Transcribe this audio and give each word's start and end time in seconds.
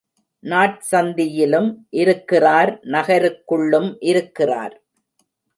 நாற்சந்தியிலும் 0.43 1.69
இருக்கிறார் 1.89 2.79
நகருக்குள்ளும் 2.87 3.97
இருக்கிறார். 3.99 4.75